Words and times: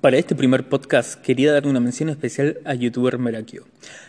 Para 0.00 0.18
este 0.18 0.34
primer 0.34 0.68
podcast 0.68 1.20
quería 1.20 1.52
dar 1.52 1.66
una 1.66 1.78
mención 1.78 2.08
especial 2.08 2.58
a 2.64 2.74
youtuber 2.74 3.18
Merakio, 3.18 3.64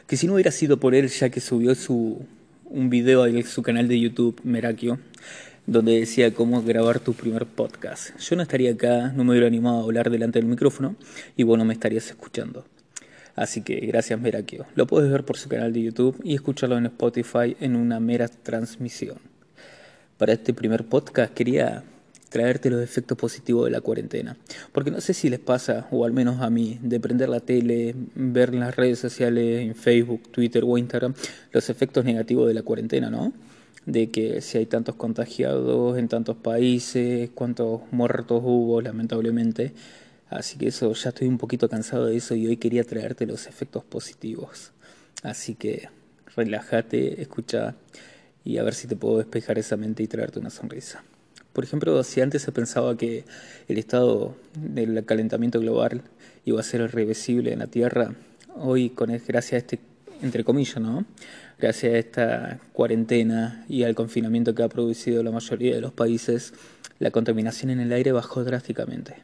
que 0.07 0.17
si 0.17 0.25
no 0.25 0.33
hubiera 0.33 0.51
sido 0.51 0.77
por 0.77 0.95
él 0.95 1.07
ya 1.07 1.29
que 1.29 1.39
subió 1.39 1.75
su, 1.75 2.25
un 2.65 2.89
video 2.89 3.23
a 3.23 3.43
su 3.43 3.61
canal 3.61 3.87
de 3.87 3.99
YouTube 3.99 4.41
Merakio, 4.43 4.99
donde 5.67 5.99
decía 5.99 6.33
cómo 6.33 6.61
grabar 6.63 6.99
tu 6.99 7.13
primer 7.13 7.45
podcast. 7.45 8.17
Yo 8.19 8.35
no 8.35 8.41
estaría 8.41 8.71
acá, 8.71 9.13
no 9.15 9.23
me 9.23 9.31
hubiera 9.31 9.47
animado 9.47 9.81
a 9.81 9.83
hablar 9.83 10.09
delante 10.09 10.39
del 10.39 10.47
micrófono 10.47 10.95
y 11.37 11.43
vos 11.43 11.57
no 11.57 11.65
me 11.65 11.73
estarías 11.73 12.07
escuchando. 12.09 12.65
Así 13.35 13.61
que 13.61 13.75
gracias 13.81 14.19
Merakio. 14.19 14.65
Lo 14.75 14.87
puedes 14.87 15.11
ver 15.11 15.23
por 15.23 15.37
su 15.37 15.47
canal 15.49 15.73
de 15.73 15.83
YouTube 15.83 16.19
y 16.23 16.35
escucharlo 16.35 16.77
en 16.77 16.87
Spotify 16.87 17.55
en 17.59 17.75
una 17.75 17.99
mera 17.99 18.27
transmisión. 18.27 19.17
Para 20.17 20.33
este 20.33 20.53
primer 20.53 20.85
podcast 20.85 21.33
quería 21.33 21.83
traerte 22.33 22.71
los 22.71 22.81
efectos 22.81 23.15
positivos 23.15 23.65
de 23.65 23.71
la 23.71 23.79
cuarentena. 23.79 24.35
Porque 24.71 24.89
no 24.89 24.99
sé 25.01 25.13
si 25.13 25.29
les 25.29 25.39
pasa, 25.39 25.87
o 25.91 26.03
al 26.03 26.13
menos 26.13 26.41
a 26.41 26.49
mí, 26.49 26.79
de 26.81 26.99
prender 26.99 27.29
la 27.29 27.41
tele, 27.41 27.93
ver 28.15 28.55
las 28.55 28.75
redes 28.75 28.97
sociales, 28.97 29.61
en 29.61 29.75
Facebook, 29.75 30.23
Twitter 30.31 30.63
o 30.65 30.75
Instagram, 30.79 31.13
los 31.51 31.69
efectos 31.69 32.03
negativos 32.03 32.47
de 32.47 32.55
la 32.55 32.63
cuarentena, 32.63 33.11
¿no? 33.11 33.33
De 33.85 34.09
que 34.09 34.41
si 34.41 34.57
hay 34.57 34.65
tantos 34.65 34.95
contagiados 34.95 35.99
en 35.99 36.07
tantos 36.07 36.35
países, 36.35 37.29
cuántos 37.35 37.81
muertos 37.91 38.41
hubo, 38.43 38.81
lamentablemente. 38.81 39.73
Así 40.31 40.57
que 40.57 40.69
eso, 40.69 40.91
ya 40.93 41.09
estoy 41.09 41.27
un 41.27 41.37
poquito 41.37 41.69
cansado 41.69 42.07
de 42.07 42.17
eso 42.17 42.33
y 42.33 42.47
hoy 42.47 42.57
quería 42.57 42.83
traerte 42.83 43.27
los 43.27 43.45
efectos 43.45 43.83
positivos. 43.83 44.71
Así 45.21 45.53
que 45.53 45.89
relájate, 46.35 47.21
escucha 47.21 47.75
y 48.43 48.57
a 48.57 48.63
ver 48.63 48.73
si 48.73 48.87
te 48.87 48.95
puedo 48.95 49.19
despejar 49.19 49.59
esa 49.59 49.77
mente 49.77 50.01
y 50.01 50.07
traerte 50.07 50.39
una 50.39 50.49
sonrisa. 50.49 51.03
Por 51.53 51.63
ejemplo, 51.63 52.03
si 52.03 52.19
antes 52.19 52.41
se 52.41 52.51
pensaba 52.51 52.97
que 52.97 53.25
el 53.67 53.77
estado 53.77 54.35
del 54.55 55.05
calentamiento 55.05 55.59
global 55.59 56.01
iba 56.45 56.59
a 56.59 56.63
ser 56.63 56.81
irreversible 56.81 57.53
en 57.53 57.59
la 57.59 57.67
Tierra, 57.67 58.15
hoy, 58.55 58.89
con 58.89 59.09
gracias 59.27 59.53
a 59.53 59.57
este, 59.57 59.79
entre 60.23 60.43
comillas, 60.43 60.81
¿no? 60.81 61.05
Gracias 61.59 61.93
a 61.93 61.97
esta 61.97 62.59
cuarentena 62.73 63.65
y 63.69 63.83
al 63.83 63.93
confinamiento 63.93 64.55
que 64.55 64.63
ha 64.63 64.69
producido 64.69 65.21
la 65.21 65.31
mayoría 65.31 65.75
de 65.75 65.81
los 65.81 65.93
países, 65.93 66.53
la 66.99 67.11
contaminación 67.11 67.69
en 67.69 67.79
el 67.79 67.93
aire 67.93 68.11
bajó 68.11 68.43
drásticamente. 68.43 69.17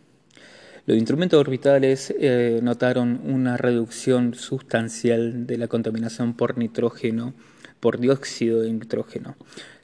Los 0.86 0.98
instrumentos 0.98 1.40
orbitales 1.40 2.14
eh, 2.20 2.60
notaron 2.62 3.22
una 3.24 3.58
reducción 3.58 4.36
sustancial 4.36 5.48
de 5.48 5.58
la 5.58 5.68
contaminación 5.68 6.36
por 6.36 6.58
nitrógeno 6.58 7.34
por 7.80 8.00
dióxido 8.00 8.62
de 8.62 8.72
nitrógeno. 8.72 9.36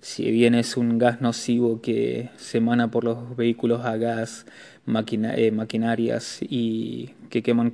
Si 0.02 0.30
bien 0.32 0.56
es 0.56 0.78
un 0.78 0.98
gas 0.98 1.22
nocivo 1.22 1.82
que 1.82 2.30
se 2.38 2.60
emana 2.60 2.92
por 2.92 3.04
los 3.04 3.36
vehículos 3.36 3.86
a 3.86 3.98
gas, 3.98 4.46
eh, 4.88 5.52
maquinarias 5.52 6.40
y 6.42 7.12
que 7.30 7.42
queman 7.42 7.74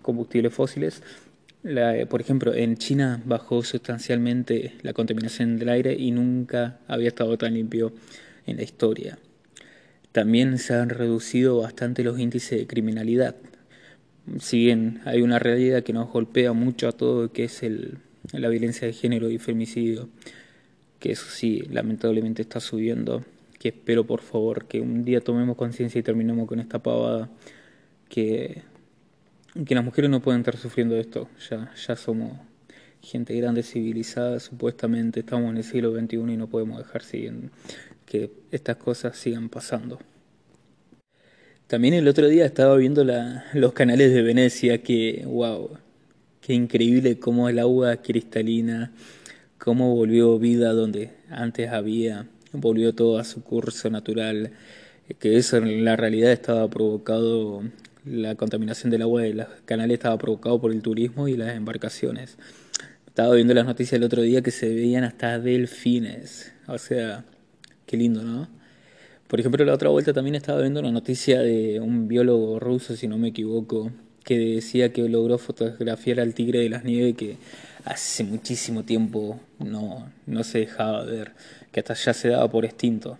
combustibles 0.00 0.54
fósiles, 0.54 1.02
por 2.08 2.20
ejemplo, 2.20 2.54
en 2.54 2.76
China 2.76 3.22
bajó 3.24 3.62
sustancialmente 3.62 4.74
la 4.82 4.92
contaminación 4.92 5.58
del 5.58 5.68
aire 5.68 5.94
y 5.96 6.10
nunca 6.10 6.80
había 6.88 7.08
estado 7.08 7.38
tan 7.38 7.54
limpio 7.54 7.92
en 8.46 8.56
la 8.56 8.64
historia. 8.64 9.18
También 10.10 10.58
se 10.58 10.74
han 10.74 10.88
reducido 10.88 11.58
bastante 11.58 12.02
los 12.02 12.18
índices 12.18 12.58
de 12.58 12.66
criminalidad. 12.66 13.36
Si 14.40 14.58
bien 14.58 15.00
hay 15.04 15.22
una 15.22 15.38
realidad 15.38 15.82
que 15.84 15.92
nos 15.92 16.10
golpea 16.10 16.52
mucho 16.52 16.88
a 16.88 16.92
todo, 16.92 17.32
que 17.32 17.44
es 17.44 17.62
el 17.62 17.98
la 18.32 18.48
violencia 18.48 18.86
de 18.86 18.92
género 18.92 19.30
y 19.30 19.38
femicidio, 19.38 20.08
que 20.98 21.12
eso 21.12 21.26
sí, 21.28 21.62
lamentablemente 21.70 22.42
está 22.42 22.60
subiendo, 22.60 23.24
que 23.58 23.68
espero 23.68 24.06
por 24.06 24.20
favor 24.20 24.66
que 24.66 24.80
un 24.80 25.04
día 25.04 25.20
tomemos 25.20 25.56
conciencia 25.56 25.98
y 25.98 26.02
terminemos 26.02 26.48
con 26.48 26.60
esta 26.60 26.78
pavada, 26.78 27.30
que, 28.08 28.62
que 29.66 29.74
las 29.74 29.84
mujeres 29.84 30.10
no 30.10 30.20
pueden 30.20 30.40
estar 30.40 30.56
sufriendo 30.56 30.96
esto, 30.96 31.28
ya, 31.50 31.72
ya 31.74 31.96
somos 31.96 32.38
gente 33.02 33.34
grande, 33.34 33.62
civilizada, 33.62 34.38
supuestamente 34.40 35.20
estamos 35.20 35.50
en 35.50 35.56
el 35.58 35.64
siglo 35.64 35.92
XXI 35.92 36.16
y 36.16 36.36
no 36.36 36.46
podemos 36.46 36.78
dejar 36.78 37.02
que 38.06 38.30
estas 38.50 38.76
cosas 38.76 39.16
sigan 39.16 39.48
pasando. 39.48 39.98
También 41.66 41.94
el 41.94 42.06
otro 42.06 42.28
día 42.28 42.44
estaba 42.44 42.76
viendo 42.76 43.04
los 43.54 43.72
canales 43.72 44.12
de 44.12 44.22
Venecia 44.22 44.82
que, 44.82 45.24
wow, 45.26 45.70
Qué 46.42 46.54
increíble 46.54 47.20
cómo 47.20 47.48
el 47.48 47.60
agua 47.60 47.98
cristalina, 47.98 48.90
cómo 49.58 49.94
volvió 49.94 50.40
vida 50.40 50.72
donde 50.72 51.12
antes 51.30 51.70
había, 51.70 52.26
volvió 52.52 52.96
todo 52.96 53.20
a 53.20 53.24
su 53.24 53.44
curso 53.44 53.90
natural, 53.90 54.50
que 55.20 55.36
eso 55.36 55.58
en 55.58 55.84
la 55.84 55.94
realidad 55.94 56.32
estaba 56.32 56.68
provocado, 56.68 57.62
la 58.04 58.34
contaminación 58.34 58.90
del 58.90 59.02
agua 59.02 59.22
de 59.22 59.34
los 59.34 59.46
canales 59.66 59.94
estaba 59.94 60.18
provocado 60.18 60.60
por 60.60 60.72
el 60.72 60.82
turismo 60.82 61.28
y 61.28 61.36
las 61.36 61.54
embarcaciones. 61.54 62.38
Estaba 63.06 63.36
viendo 63.36 63.54
las 63.54 63.64
noticias 63.66 63.92
el 63.92 64.02
otro 64.02 64.22
día 64.22 64.42
que 64.42 64.50
se 64.50 64.68
veían 64.68 65.04
hasta 65.04 65.38
delfines, 65.38 66.52
o 66.66 66.76
sea, 66.76 67.24
qué 67.86 67.96
lindo, 67.96 68.24
¿no? 68.24 68.48
Por 69.28 69.38
ejemplo, 69.38 69.64
la 69.64 69.74
otra 69.74 69.90
vuelta 69.90 70.12
también 70.12 70.34
estaba 70.34 70.60
viendo 70.60 70.80
una 70.80 70.90
noticia 70.90 71.38
de 71.38 71.78
un 71.78 72.08
biólogo 72.08 72.58
ruso, 72.58 72.96
si 72.96 73.06
no 73.06 73.16
me 73.16 73.28
equivoco, 73.28 73.92
que 74.24 74.38
decía 74.38 74.92
que 74.92 75.08
logró 75.08 75.38
fotografiar 75.38 76.20
al 76.20 76.34
tigre 76.34 76.60
de 76.60 76.68
las 76.68 76.84
nieves 76.84 77.16
que 77.16 77.36
hace 77.84 78.24
muchísimo 78.24 78.84
tiempo 78.84 79.40
no, 79.58 80.10
no 80.26 80.44
se 80.44 80.60
dejaba 80.60 81.04
ver, 81.04 81.32
que 81.70 81.80
hasta 81.80 81.94
ya 81.94 82.14
se 82.14 82.28
daba 82.28 82.48
por 82.50 82.64
extinto. 82.64 83.18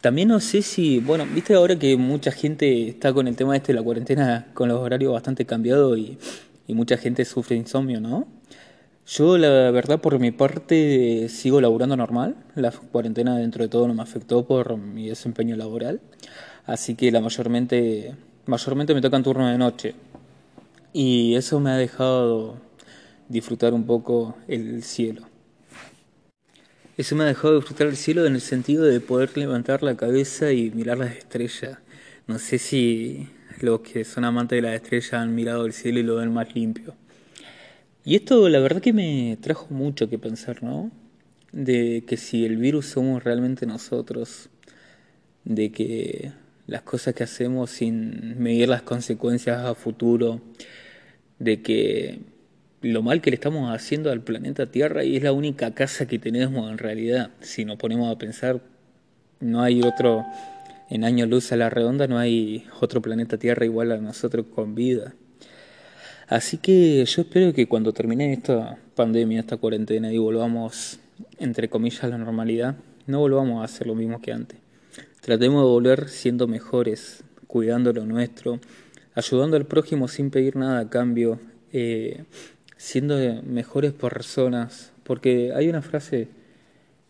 También 0.00 0.28
no 0.28 0.40
sé 0.40 0.62
si, 0.62 1.00
bueno, 1.00 1.26
viste 1.26 1.54
ahora 1.54 1.78
que 1.78 1.96
mucha 1.96 2.30
gente 2.30 2.88
está 2.88 3.12
con 3.12 3.28
el 3.28 3.36
tema 3.36 3.56
este 3.56 3.72
de 3.72 3.78
la 3.78 3.84
cuarentena 3.84 4.46
con 4.54 4.68
los 4.68 4.78
horarios 4.78 5.12
bastante 5.12 5.44
cambiados 5.44 5.98
y, 5.98 6.18
y 6.66 6.74
mucha 6.74 6.96
gente 6.96 7.24
sufre 7.24 7.56
insomnio, 7.56 8.00
¿no? 8.00 8.26
Yo 9.06 9.38
la 9.38 9.70
verdad 9.70 10.00
por 10.00 10.18
mi 10.18 10.32
parte 10.32 11.28
sigo 11.28 11.60
laburando 11.60 11.96
normal, 11.96 12.34
la 12.56 12.72
cuarentena 12.72 13.36
dentro 13.36 13.62
de 13.62 13.68
todo 13.68 13.86
no 13.86 13.94
me 13.94 14.02
afectó 14.02 14.44
por 14.46 14.76
mi 14.78 15.08
desempeño 15.08 15.54
laboral, 15.56 16.00
así 16.64 16.96
que 16.96 17.12
la 17.12 17.20
mayormente 17.20 18.16
mayormente 18.46 18.94
me 18.94 19.00
tocan 19.00 19.22
turno 19.22 19.48
de 19.48 19.58
noche 19.58 19.94
y 20.92 21.34
eso 21.34 21.60
me 21.60 21.70
ha 21.70 21.76
dejado 21.76 22.56
disfrutar 23.28 23.74
un 23.74 23.84
poco 23.84 24.36
el 24.48 24.82
cielo. 24.82 25.22
Eso 26.96 27.14
me 27.14 27.24
ha 27.24 27.26
dejado 27.26 27.56
disfrutar 27.56 27.88
el 27.88 27.96
cielo 27.96 28.24
en 28.24 28.34
el 28.34 28.40
sentido 28.40 28.84
de 28.84 29.00
poder 29.00 29.36
levantar 29.36 29.82
la 29.82 29.96
cabeza 29.96 30.52
y 30.52 30.70
mirar 30.70 30.98
las 30.98 31.14
estrellas. 31.14 31.78
No 32.26 32.38
sé 32.38 32.58
si 32.58 33.28
los 33.60 33.80
que 33.80 34.04
son 34.04 34.24
amantes 34.24 34.56
de 34.56 34.62
las 34.62 34.74
estrellas 34.74 35.12
han 35.12 35.34
mirado 35.34 35.66
el 35.66 35.72
cielo 35.72 35.98
y 36.00 36.04
lo 36.04 36.16
ven 36.16 36.32
más 36.32 36.54
limpio. 36.54 36.94
Y 38.04 38.14
esto 38.14 38.48
la 38.48 38.60
verdad 38.60 38.80
que 38.80 38.92
me 38.92 39.36
trajo 39.40 39.66
mucho 39.70 40.08
que 40.08 40.18
pensar, 40.18 40.62
¿no? 40.62 40.90
De 41.52 42.04
que 42.06 42.16
si 42.16 42.46
el 42.46 42.56
virus 42.56 42.86
somos 42.86 43.22
realmente 43.24 43.66
nosotros, 43.66 44.48
de 45.44 45.72
que 45.72 46.32
las 46.66 46.82
cosas 46.82 47.14
que 47.14 47.24
hacemos 47.24 47.70
sin 47.70 48.38
medir 48.42 48.68
las 48.68 48.82
consecuencias 48.82 49.64
a 49.64 49.74
futuro, 49.74 50.40
de 51.38 51.62
que 51.62 52.20
lo 52.82 53.02
mal 53.02 53.20
que 53.20 53.30
le 53.30 53.36
estamos 53.36 53.74
haciendo 53.74 54.10
al 54.10 54.20
planeta 54.20 54.66
Tierra 54.66 55.04
y 55.04 55.16
es 55.16 55.22
la 55.22 55.32
única 55.32 55.72
casa 55.74 56.06
que 56.06 56.18
tenemos 56.18 56.70
en 56.70 56.78
realidad. 56.78 57.30
Si 57.40 57.64
nos 57.64 57.76
ponemos 57.76 58.14
a 58.14 58.18
pensar, 58.18 58.60
no 59.40 59.62
hay 59.62 59.82
otro, 59.82 60.24
en 60.90 61.04
años 61.04 61.28
luz 61.28 61.52
a 61.52 61.56
la 61.56 61.70
redonda, 61.70 62.06
no 62.06 62.18
hay 62.18 62.66
otro 62.80 63.02
planeta 63.02 63.38
Tierra 63.38 63.64
igual 63.64 63.92
a 63.92 63.98
nosotros 63.98 64.46
con 64.54 64.74
vida. 64.74 65.14
Así 66.28 66.58
que 66.58 67.04
yo 67.04 67.22
espero 67.22 67.52
que 67.52 67.68
cuando 67.68 67.92
termine 67.92 68.32
esta 68.32 68.78
pandemia, 68.94 69.40
esta 69.40 69.56
cuarentena 69.56 70.12
y 70.12 70.18
volvamos, 70.18 70.98
entre 71.38 71.68
comillas, 71.68 72.02
a 72.02 72.08
la 72.08 72.18
normalidad, 72.18 72.76
no 73.06 73.20
volvamos 73.20 73.62
a 73.62 73.64
hacer 73.64 73.86
lo 73.86 73.94
mismo 73.94 74.20
que 74.20 74.32
antes. 74.32 74.65
Tratemos 75.26 75.64
de 75.64 75.68
volver 75.68 76.08
siendo 76.08 76.46
mejores, 76.46 77.24
cuidando 77.48 77.92
lo 77.92 78.06
nuestro, 78.06 78.60
ayudando 79.12 79.56
al 79.56 79.66
prójimo 79.66 80.06
sin 80.06 80.30
pedir 80.30 80.54
nada 80.54 80.78
a 80.78 80.88
cambio, 80.88 81.40
eh, 81.72 82.22
siendo 82.76 83.16
mejores 83.42 83.92
personas, 83.92 84.92
porque 85.02 85.52
hay 85.52 85.68
una 85.68 85.82
frase 85.82 86.28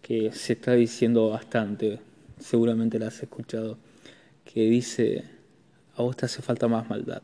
que 0.01 0.33
se 0.33 0.55
está 0.55 0.73
diciendo 0.73 1.29
bastante, 1.29 2.01
seguramente 2.39 2.99
la 2.99 3.09
has 3.09 3.23
escuchado, 3.23 3.77
que 4.47 4.63
dice, 4.63 5.25
a 5.95 6.01
vos 6.01 6.17
te 6.17 6.25
hace 6.25 6.41
falta 6.41 6.69
más 6.69 6.89
maldad. 6.89 7.21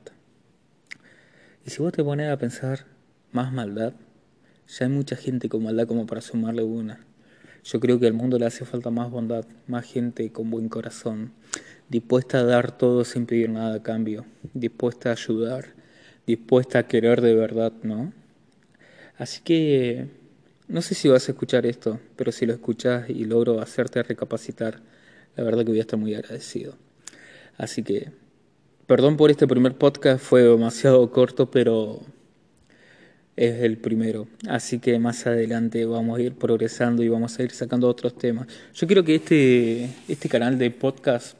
Y 1.64 1.70
si 1.70 1.80
vos 1.80 1.94
te 1.94 2.04
pones 2.04 2.30
a 2.30 2.36
pensar 2.36 2.84
más 3.32 3.50
maldad, 3.50 3.94
ya 4.68 4.84
hay 4.84 4.92
mucha 4.92 5.16
gente 5.16 5.48
con 5.48 5.62
maldad 5.62 5.86
como 5.86 6.04
para 6.04 6.20
sumarle 6.20 6.62
una. 6.62 7.00
Yo 7.64 7.78
creo 7.78 8.00
que 8.00 8.06
al 8.06 8.12
mundo 8.12 8.38
le 8.38 8.46
hace 8.46 8.64
falta 8.64 8.90
más 8.90 9.10
bondad, 9.10 9.44
más 9.66 9.84
gente 9.84 10.32
con 10.32 10.50
buen 10.50 10.68
corazón, 10.68 11.32
dispuesta 11.88 12.38
a 12.38 12.44
dar 12.44 12.76
todo 12.76 13.04
sin 13.04 13.26
pedir 13.26 13.50
nada 13.50 13.76
a 13.76 13.82
cambio, 13.82 14.24
dispuesta 14.52 15.10
a 15.10 15.12
ayudar, 15.12 15.74
dispuesta 16.26 16.80
a 16.80 16.86
querer 16.88 17.20
de 17.20 17.34
verdad, 17.34 17.72
¿no? 17.82 18.12
Así 19.16 19.42
que 19.42 20.08
no 20.66 20.82
sé 20.82 20.94
si 20.94 21.08
vas 21.08 21.28
a 21.28 21.32
escuchar 21.32 21.66
esto, 21.66 22.00
pero 22.16 22.32
si 22.32 22.46
lo 22.46 22.52
escuchas 22.52 23.08
y 23.08 23.24
logro 23.24 23.60
hacerte 23.60 24.02
recapacitar, 24.02 24.80
la 25.36 25.44
verdad 25.44 25.64
que 25.64 25.70
voy 25.70 25.78
a 25.78 25.82
estar 25.82 25.98
muy 25.98 26.14
agradecido. 26.14 26.76
Así 27.58 27.82
que 27.82 28.10
perdón 28.86 29.16
por 29.16 29.30
este 29.30 29.46
primer 29.46 29.76
podcast, 29.76 30.22
fue 30.22 30.42
demasiado 30.42 31.10
corto, 31.10 31.50
pero 31.50 32.00
es 33.36 33.62
el 33.62 33.78
primero. 33.78 34.26
Así 34.48 34.78
que 34.78 34.98
más 34.98 35.26
adelante 35.26 35.84
vamos 35.84 36.18
a 36.18 36.22
ir 36.22 36.34
progresando 36.34 37.02
y 37.02 37.08
vamos 37.08 37.38
a 37.38 37.42
ir 37.42 37.50
sacando 37.52 37.88
otros 37.88 38.16
temas. 38.16 38.46
Yo 38.74 38.86
quiero 38.86 39.04
que 39.04 39.16
este, 39.16 39.88
este 40.08 40.28
canal 40.28 40.58
de 40.58 40.70
podcast 40.70 41.36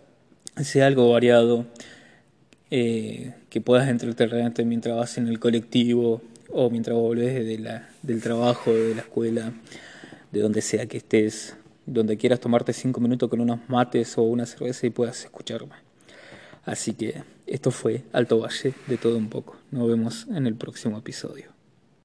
sea 0.56 0.86
algo 0.86 1.10
variado, 1.10 1.66
eh, 2.70 3.34
que 3.50 3.60
puedas 3.60 3.88
entretenerte 3.88 4.64
mientras 4.64 4.96
vas 4.96 5.18
en 5.18 5.28
el 5.28 5.38
colectivo 5.38 6.22
o 6.50 6.70
mientras 6.70 6.96
volvés 6.96 7.46
de 7.46 7.58
la, 7.58 7.88
del 8.02 8.22
trabajo, 8.22 8.72
de 8.72 8.94
la 8.94 9.02
escuela, 9.02 9.52
de 10.30 10.40
donde 10.40 10.60
sea 10.62 10.86
que 10.86 10.98
estés, 10.98 11.56
donde 11.86 12.16
quieras 12.16 12.40
tomarte 12.40 12.72
cinco 12.72 13.00
minutos 13.00 13.28
con 13.28 13.40
unos 13.40 13.60
mates 13.68 14.16
o 14.18 14.22
una 14.22 14.46
cerveza 14.46 14.86
y 14.86 14.90
puedas 14.90 15.24
escucharme. 15.24 15.74
Así 16.64 16.94
que 16.94 17.22
esto 17.46 17.70
fue 17.70 18.04
Alto 18.12 18.38
Valle 18.38 18.72
de 18.86 18.96
todo 18.96 19.16
un 19.16 19.28
poco. 19.28 19.56
Nos 19.70 19.88
vemos 19.88 20.26
en 20.30 20.46
el 20.46 20.54
próximo 20.54 20.96
episodio. 20.98 21.61